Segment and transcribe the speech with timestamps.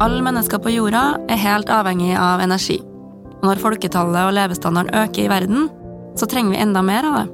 [0.00, 2.78] Alle mennesker på jorda er helt avhengig av energi.
[3.40, 5.68] Og når folketallet og levestandarden øker i verden,
[6.16, 7.26] så trenger vi enda mer av det.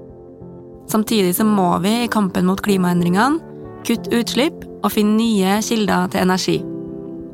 [0.91, 3.39] Samtidig så må vi i kampen mot klimaendringene
[3.87, 6.59] kutte utslipp og finne nye kilder til energi.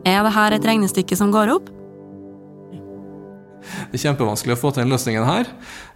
[0.04, 1.70] Er dette et regnestykke som går opp?
[3.62, 5.46] Det er kjempevanskelig å få til den løsningen her,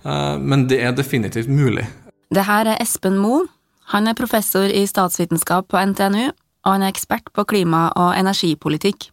[0.05, 1.87] eh, men det er definitivt mulig.
[2.31, 3.47] Det her er Espen Moe.
[3.93, 9.11] Han er professor i statsvitenskap på NTNU, og han er ekspert på klima- og energipolitikk.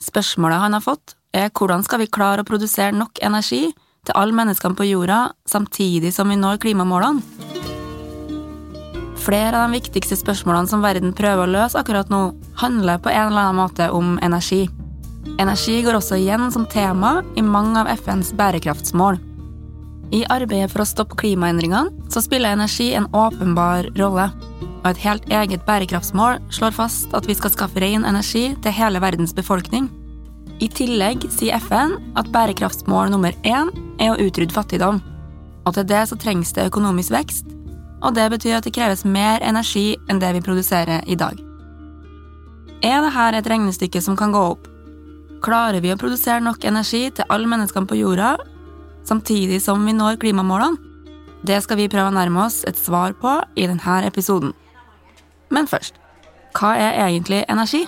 [0.00, 3.72] Spørsmålet han har fått, er hvordan skal vi klare å produsere nok energi
[4.04, 7.49] til alle menneskene på jorda samtidig som vi når klimamålene?
[9.20, 13.26] Flere av de viktigste spørsmålene som verden prøver å løse akkurat nå, handler på en
[13.28, 14.64] eller annen måte om energi.
[15.40, 19.20] Energi går også igjen som tema i mange av FNs bærekraftsmål.
[20.16, 24.30] I arbeidet for å stoppe klimaendringene så spiller energi en åpenbar rolle,
[24.80, 29.04] og et helt eget bærekraftsmål slår fast at vi skal skaffe ren energi til hele
[29.04, 29.90] verdens befolkning.
[30.64, 35.04] I tillegg sier FN at bærekraftsmål nummer én er å utrydde fattigdom.
[35.68, 37.59] Og til det så trengs det økonomisk vekst,
[38.00, 41.38] og det betyr at det kreves mer energi enn det vi produserer i dag.
[42.80, 44.68] Er dette et regnestykke som kan gå opp?
[45.44, 48.36] Klarer vi å produsere nok energi til alle menneskene på jorda,
[49.08, 50.76] samtidig som vi når klimamålene?
[51.44, 54.52] Det skal vi prøve å nærme oss et svar på i denne episoden.
[55.48, 55.96] Men først,
[56.56, 57.86] hva er egentlig energi?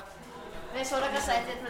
[0.83, 1.61] Så dere si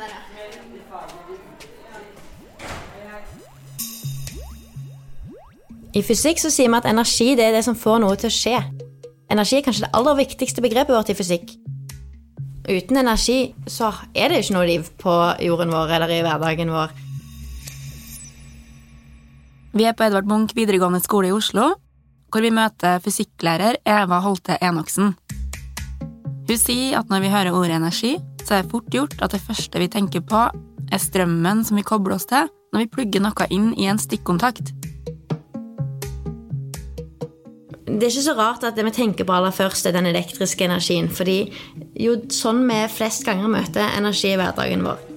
[5.93, 8.33] I fysikk så sier vi at energi det er det som får noe til å
[8.33, 8.57] skje.
[9.33, 11.53] Energi er kanskje det aller viktigste begrepet vårt i fysikk.
[12.65, 15.13] Uten energi så er det ikke noe liv på
[15.45, 16.95] jorden vår eller i hverdagen vår.
[19.73, 21.75] Vi er på Edvard Munch videregående skole i Oslo,
[22.33, 25.15] hvor vi møter fysikklærer Eva Holte Enoksen.
[26.49, 28.15] Hun sier at når vi hører ordet energi,
[28.45, 30.47] så er det fort gjort at det første vi tenker på,
[30.93, 34.73] er strømmen som vi kobler oss til når vi plugger noe inn i en stikkontakt.
[37.93, 40.65] Det er ikke så rart at det vi tenker på aller først, er den elektriske
[40.65, 41.11] energien.
[41.13, 41.45] Fordi
[42.01, 45.09] jo sånn vi flest ganger møter energi i hverdagen vår.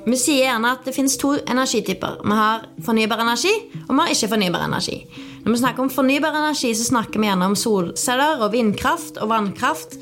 [0.00, 2.22] Vi sier gjerne at det finnes to energityper.
[2.24, 3.52] Vi har fornybar energi,
[3.86, 5.02] og vi har ikke fornybar energi.
[5.44, 9.30] Når vi snakker om fornybar energi, så snakker vi gjerne om solceller og vindkraft og
[9.32, 9.98] vannkraft.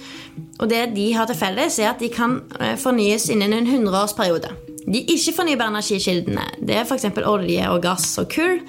[0.59, 4.55] Og det de har til felles, er at de kan eh, fornyes innen en hundreårsperiode.
[4.89, 7.10] De ikke-fornybare energikildene det er f.eks.
[7.27, 8.62] olje og gass og kull.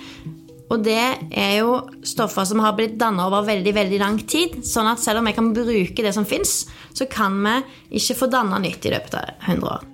[0.69, 1.01] Og det
[1.33, 4.59] er jo stoffer som har blitt dannet over veldig veldig lang tid.
[4.65, 7.55] Sånn at selv om vi kan bruke det som fins, så kan vi
[8.01, 9.87] ikke få danna nytt i løpet av 100 år.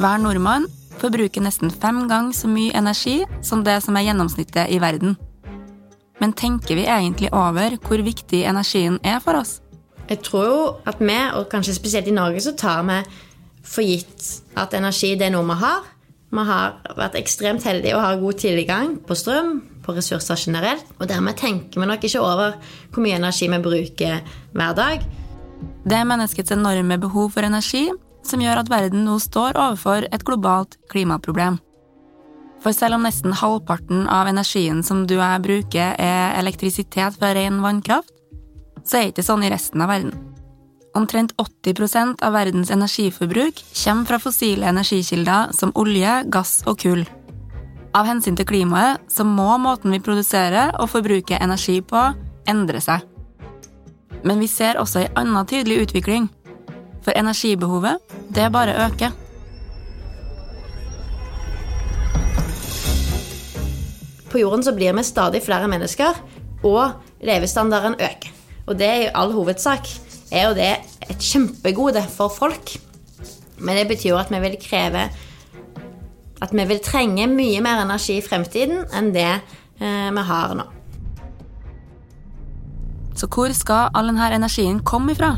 [0.00, 0.68] Hver nordmann
[1.00, 5.16] forbruker nesten fem ganger så mye energi som det som er gjennomsnittet i verden.
[6.20, 9.58] Men tenker vi egentlig over hvor viktig energien er for oss?
[10.10, 12.98] Jeg tror jo at vi, og kanskje spesielt i Norge, så tar vi
[13.64, 14.26] for gitt
[14.58, 15.86] at energi det er noe vi har.
[16.30, 20.84] Vi har vært ekstremt heldige og har god tilgang på strøm, på ressurser generelt.
[21.00, 22.54] Og dermed tenker vi nok ikke over
[22.92, 24.20] hvor mye energi vi bruker
[24.54, 25.02] hver dag.
[25.84, 27.88] Det er menneskets enorme behov for energi
[28.26, 31.58] som gjør at verden nå står overfor et globalt klimaproblem.
[32.60, 37.32] For selv om nesten halvparten av energien som du og jeg bruker, er elektrisitet fra
[37.34, 38.12] ren vannkraft,
[38.84, 40.29] så er det ikke sånn i resten av verden.
[40.94, 47.04] Omtrent 80% av verdens energiforbruk kommer fra fossile energikilder som olje, gass og kull.
[47.94, 52.02] Av hensyn til klimaet så må måten vi produserer og forbruker energi på,
[52.50, 53.06] endre seg.
[54.26, 56.28] Men vi ser også en annen tydelig utvikling.
[57.06, 58.02] For energibehovet,
[58.34, 59.14] det bare øker.
[64.30, 66.18] På jorden så blir vi stadig flere mennesker,
[66.62, 68.30] og levestandarden øker.
[68.66, 69.88] Og det er i all hovedsak
[70.30, 70.70] er jo det
[71.10, 72.74] et kjempegode for folk.
[73.60, 75.10] Men det betyr jo at vi vil kreve
[76.40, 80.64] At vi vil trenge mye mer energi i fremtiden enn det eh, vi har nå.
[83.12, 85.34] Så hvor skal all denne energien komme ifra?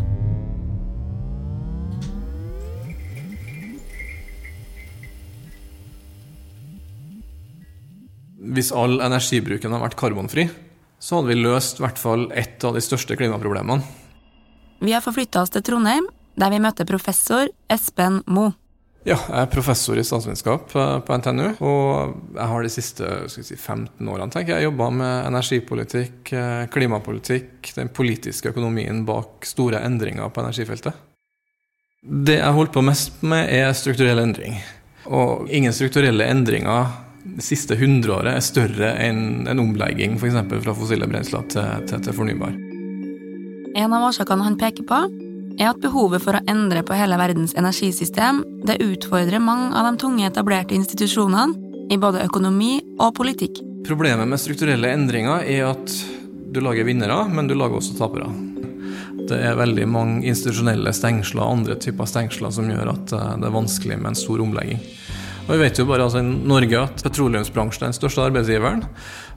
[8.52, 10.46] Hvis all energibruken hadde vært karbonfri,
[11.02, 14.01] så hadde vi løst i hvert fall ett av de største klimaproblemene.
[14.82, 18.48] Vi har forflytta oss til Trondheim, der vi møter professor Espen Mo.
[19.06, 21.44] Ja, jeg er professor i statsvitenskap eh, på NTNU.
[21.62, 27.70] Og jeg har de siste si, 15 årene tenker jeg, jobba med energipolitikk, eh, klimapolitikk,
[27.78, 30.98] den politiske økonomien bak store endringer på energifeltet.
[32.02, 34.58] Det jeg holder på mest med, er strukturell endring.
[35.14, 36.90] Og ingen strukturelle endringer
[37.22, 40.42] det siste hundreåret er større enn en omlegging f.eks.
[40.66, 42.61] fra fossile brensler til, til, til fornybar.
[43.74, 44.96] En av årsakene han peker på,
[45.56, 50.00] er at behovet for å endre på hele verdens energisystem det utfordrer mange av de
[50.02, 53.62] tunge, etablerte institusjonene i både økonomi og politikk.
[53.88, 55.96] Problemet med strukturelle endringer er at
[56.52, 58.28] du lager vinnere, men du lager også tapere.
[59.28, 63.48] Det er veldig mange institusjonelle stengsler og andre typer stengsler som gjør at eh, det
[63.48, 64.82] er vanskelig med en stor omlegging.
[65.46, 68.84] Og Vi vet jo bare altså, i Norge at petroleumsbransjen er den største arbeidsgiveren.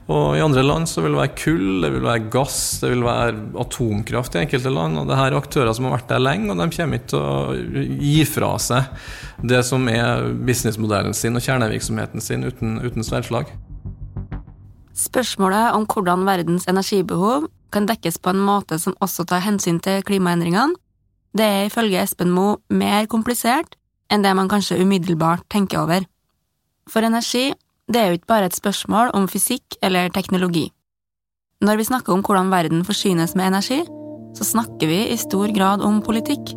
[0.06, 3.02] Og I andre land så vil det være kull, det vil være gass, det vil
[3.02, 4.98] være atomkraft i enkelte land.
[5.00, 7.18] og det her er aktører som har vært der lenge, og de kommer ikke til
[7.18, 8.86] å gi fra seg
[9.42, 13.50] det som er businessmodellen sin og kjernevirksomheten sin uten, uten sverdslag.
[14.96, 20.06] Spørsmålet om hvordan verdens energibehov kan dekkes på en måte som også tar hensyn til
[20.06, 20.78] klimaendringene,
[21.36, 23.74] det er ifølge Espen Moe mer komplisert
[24.08, 26.06] enn det man kanskje umiddelbart tenker over.
[26.88, 27.50] For energi,
[27.86, 30.66] det er jo ikke bare et spørsmål om fysikk eller teknologi.
[31.62, 33.78] Når vi snakker om hvordan verden forsynes med energi,
[34.36, 36.52] så snakker vi i stor grad om politikk.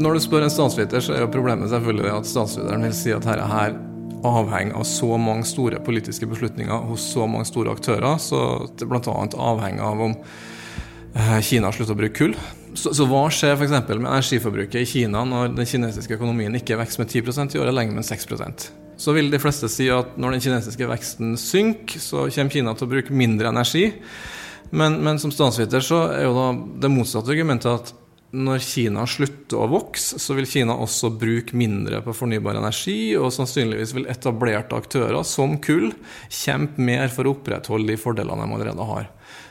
[0.00, 3.26] Når du spør en statsviter, så er jo problemet selvfølgelig at statsviteren vil si at
[3.26, 3.74] dette her
[4.24, 9.26] avhenger av så mange store politiske beslutninger hos så mange store aktører, så det bl.a.
[9.50, 12.38] avhenger av om eh, Kina slutter å bruke kull.
[12.74, 13.72] Så, så hva skjer f.eks.
[13.90, 17.96] med energiforbruket i Kina når den kinesiske økonomien ikke vokser med 10 i året, lenger
[17.96, 18.68] med 6%
[19.00, 22.86] Så vil de fleste si at når den kinesiske veksten synker, så kommer Kina til
[22.86, 23.88] å bruke mindre energi.
[24.70, 26.46] Men, men som statsviter så er jo da
[26.84, 27.94] det motsatte argumentet at
[28.30, 33.32] når Kina slutter å vokse, så vil Kina også bruke mindre på fornybar energi, og
[33.34, 35.90] sannsynligvis vil etablerte aktører som kull
[36.28, 39.08] kjempe mer for å opprettholde de fordelene de allerede har.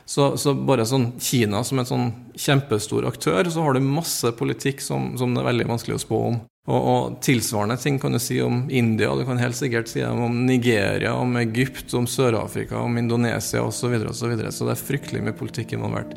[0.10, 4.82] Så, så bare sånn Kina som en sånn kjempestor aktør, så har du masse politikk
[4.82, 6.40] som, som det er veldig vanskelig å spå om.
[6.70, 10.48] Og, og, tilsvarende ting kan du si om India, du kan helt sikkert si om
[10.48, 13.78] Nigeria, om Egypt, om Sør-Afrika, om Indonesia osv.
[13.80, 14.52] Så, videre, og så, videre.
[14.54, 16.16] så det er fryktelig mye politikk involvert.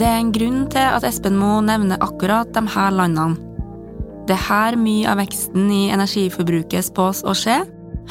[0.00, 3.36] Det er en grunn til at Espen Moe nevner akkurat de her landene.
[4.24, 7.60] Det er her mye av veksten i energiforbruket spås å skje.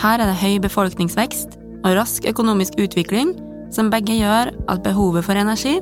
[0.01, 3.33] Her er det høy befolkningsvekst og rask økonomisk utvikling,
[3.73, 5.79] som begge gjør at behovet for energi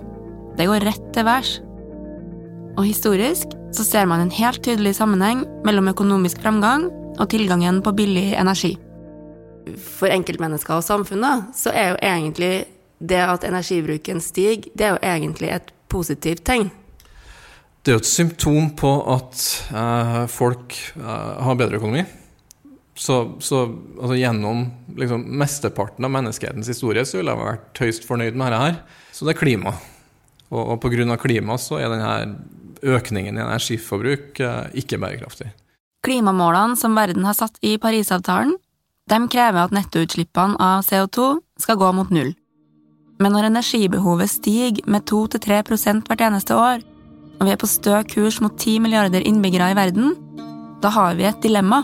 [0.57, 1.51] det går rett til værs.
[2.77, 6.89] Og historisk så ser man en helt tydelig sammenheng mellom økonomisk framgang
[7.19, 8.75] og tilgangen på billig energi.
[9.77, 12.53] For enkeltmennesker og samfunnet så er jo egentlig
[13.01, 16.69] det at energibruken stiger, det er jo egentlig et positivt tegn?
[17.81, 22.03] Det er jo et symptom på at eh, folk eh, har bedre økonomi.
[23.01, 24.65] Så, så altså, gjennom
[24.97, 28.75] liksom, mesteparten av menneskehetens historie så ville jeg vært høyst fornøyd med dette her.
[29.15, 29.73] Så det er klima.
[30.51, 31.17] Og, og pga.
[31.17, 32.11] klima så er denne
[32.81, 35.49] økningen i energiforbruk eh, ikke bærekraftig.
[36.05, 38.53] Klimamålene som verden har satt i Parisavtalen,
[39.09, 42.31] de krever at nettoutslippene av CO2 skal gå mot null.
[43.21, 46.85] Men når energibehovet stiger med 2-3 hvert eneste år,
[47.37, 50.13] og vi er på stø kurs mot 10 milliarder innbyggere i verden,
[50.81, 51.83] da har vi et dilemma.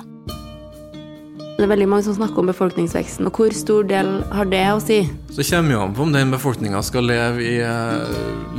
[1.57, 4.81] Det er veldig mange som snakker om befolkningsveksten, og hvor stor del har det å
[4.83, 4.99] si?
[5.33, 8.05] Så kommer jo an på om den befolkninga skal leve i uh,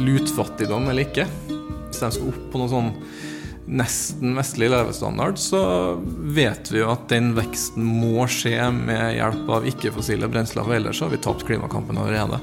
[0.03, 1.29] lutfattigdom eller ikke.
[1.47, 2.91] Hvis de skal opp på noe sånn
[3.69, 5.63] nesten vestlig levestandard, så
[6.35, 11.05] vet vi jo at den veksten må skje med hjelp av ikke-fossile brensler, for ellers
[11.05, 12.43] har vi tapt klimakampen allerede.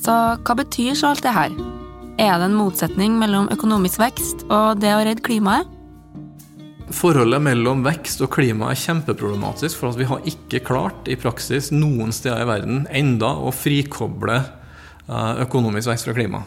[0.00, 1.52] Så hva betyr så alt det her?
[2.16, 5.75] Er det en motsetning mellom økonomisk vekst og det å redde klimaet?
[6.94, 11.72] Forholdet mellom vekst og klima er kjempeproblematisk, for at vi har ikke klart i praksis
[11.74, 16.44] noen steder i verden enda å frikoble eh, økonomisk vekst fra klima.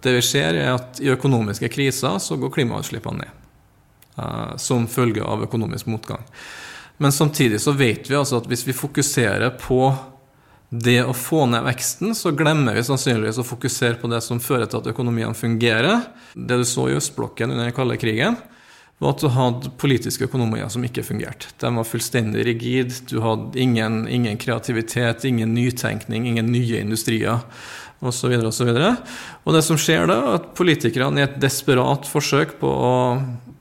[0.00, 3.36] Det vi ser, er at i økonomiske kriser så går klimautslippene ned.
[4.20, 6.24] Uh, som følge av økonomisk motgang.
[7.00, 9.84] Men samtidig så vet vi altså at hvis vi fokuserer på
[10.68, 14.68] det å få ned veksten, så glemmer vi sannsynligvis å fokusere på det som fører
[14.68, 16.04] til at økonomien fungerer.
[16.34, 18.36] Det du så i østblokken under den kalde krigen,
[19.00, 21.48] var at du hadde politiske økonomier som ikke fungerte.
[21.60, 22.98] De var fullstendig rigide.
[23.08, 27.40] Du hadde ingen, ingen kreativitet, ingen nytenkning, ingen nye industrier
[28.00, 28.34] osv.
[28.36, 32.68] Og, så og, og det som skjer da, at politikerne i et desperat forsøk på
[32.68, 32.92] å,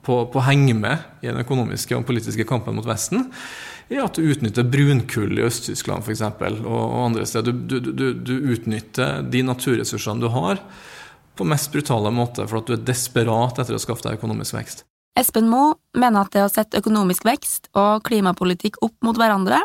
[0.04, 3.30] på, på henge med i den økonomiske og politiske kampen mot Vesten,
[3.90, 6.22] er at du utnytter brunkull i Øst-Tyskland f.eks.
[6.22, 7.56] Og, og andre steder.
[7.56, 10.62] Du, du, du, du, utnytter de naturressursene du har,
[11.40, 14.84] på mest brutale måte for at du er desperat etter å skaffe deg økonomisk vekst.
[15.18, 19.62] Espen Moe mener at det å sette økonomisk vekst og klimapolitikk opp mot hverandre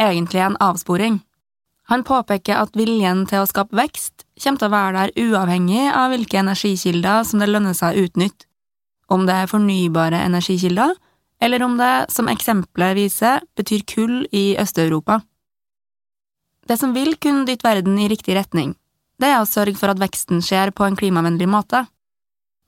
[0.00, 1.20] egentlig er en avsporing.
[1.88, 6.12] Han påpeker at viljen til å skape vekst kommer til å være der uavhengig av
[6.12, 8.44] hvilke energikilder som det lønner seg å utnytte,
[9.08, 10.92] om det er fornybare energikilder,
[11.40, 15.22] eller om det, som eksempelet viser, betyr kull i Øst-Europa.
[16.68, 18.74] Det som vil kunne dytte verden i riktig retning,
[19.18, 21.86] det er å sørge for at veksten skjer på en klimavennlig måte.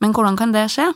[0.01, 0.89] Men hvordan kan det skje?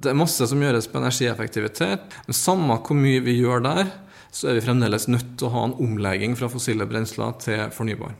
[0.00, 3.90] Det er masse som gjøres på energieffektivitet, men samme hvor mye vi gjør der,
[4.32, 8.14] så er vi fremdeles nødt til å ha en omlegging fra fossile brensler til fornybar.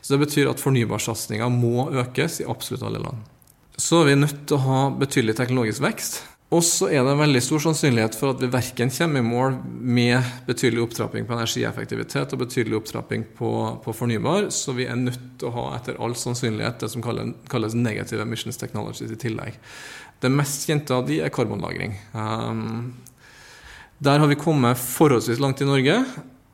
[0.00, 3.20] Så det betyr at fornybarsatsinga må økes i absolutt alle land.
[3.76, 6.22] Så er vi nødt til å ha betydelig teknologisk vekst.
[6.48, 9.58] Og så er det en veldig stor sannsynlighet for at vi verken kommer i mål
[9.68, 13.50] med betydelig opptrapping på energieffektivitet og betydelig opptrapping på,
[13.84, 17.76] på fornybar, så vi er nødt til å ha etter all sannsynlighet det som kalles
[17.76, 19.60] negative emissions technologies i tillegg.
[20.24, 21.98] Det mest kjente av de er karbonlagring.
[22.16, 22.96] Um,
[24.00, 26.00] der har vi kommet forholdsvis langt i Norge.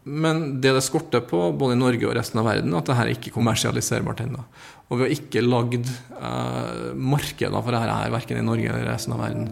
[0.05, 3.31] Men det det skorter på, både i Norge og resten av verden, at dette ikke
[3.31, 4.43] er kommersialiserbart ennå.
[4.91, 9.17] Og vi har ikke lagd eh, markeder for dette her, verken i Norge eller resten
[9.17, 9.49] av verden.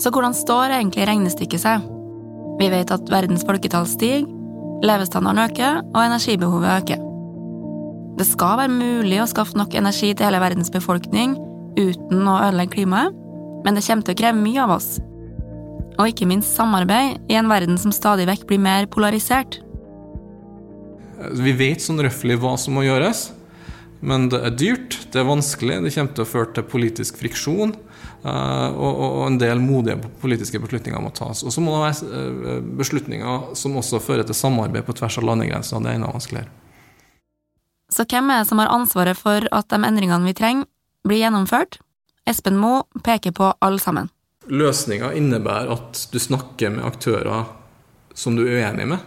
[0.00, 1.84] Så hvordan står egentlig regnestykket seg?
[2.60, 4.24] Vi vet at verdens folketall stiger,
[4.84, 7.06] levestandarden øker, og energibehovet øker.
[8.16, 11.36] Det skal være mulig å skaffe nok energi til hele verdens befolkning
[11.78, 13.16] uten å ødelegge klimaet,
[13.64, 14.88] men det kommer til å kreve mye av oss.
[16.00, 19.60] Og ikke minst samarbeid i en verden som stadig vekk blir mer polarisert.
[21.36, 23.26] Vi vet sånn røftlig hva som må gjøres,
[24.00, 27.74] men det er dyrt, det er vanskelig, det kommer til å føre til politisk friksjon.
[28.20, 31.42] Eh, og, en del modige politiske beslutninger må tas.
[31.44, 32.22] Og så må det være
[32.56, 35.84] eh, beslutninger som også fører til samarbeid på tvers av landegrensene.
[35.84, 36.52] Det er enda vanskeligere.
[37.90, 40.68] Så hvem er det som har ansvaret for at de endringene vi trenger,
[41.04, 41.80] blir gjennomført?
[42.28, 44.10] Espen Moe peker på alle sammen.
[44.50, 47.48] Løsninga innebærer at du snakker med aktører
[48.16, 49.00] som du er uenig med.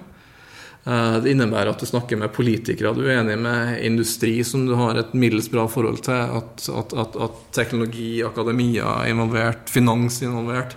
[0.86, 4.76] Eh, det innebærer at du snakker med politikere du er enig med, industri som du
[4.76, 10.20] har et middels bra forhold til, at, at, at, at teknologi, akademia er involvert, finans
[10.22, 10.76] er involvert.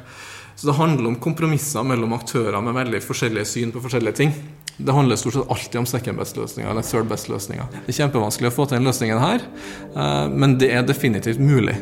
[0.57, 4.31] Så det handler om kompromisser mellom aktører med veldig forskjellige syn på forskjellige ting.
[4.77, 7.69] Det handler stort sett alltid om second best-løsninger eller third best-løsninger.
[7.83, 9.45] Det er kjempevanskelig å få til den løsningen her,
[9.91, 11.77] eh, men det er definitivt mulig.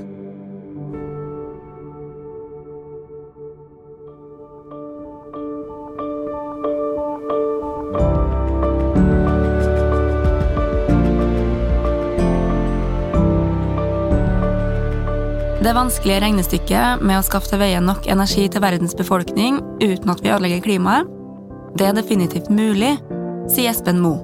[15.64, 20.18] Det vanskelige regnestykket med å skaffe til veie nok energi til verdens befolkning uten at
[20.20, 21.08] vi ødelegger klimaet,
[21.80, 22.90] det er definitivt mulig,
[23.48, 24.20] sier Espen Moe.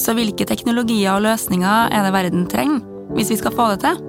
[0.00, 2.80] Så hvilke teknologier og løsninger er det verden trenger
[3.12, 4.00] hvis vi skal få det til?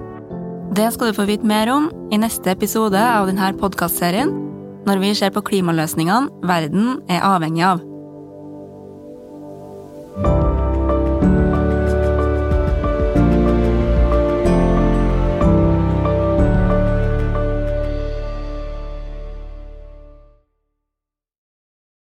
[0.80, 4.32] Det skal du få vite mer om i neste episode av denne podkastserien,
[4.88, 7.89] når vi ser på klimaløsningene verden er avhengig av.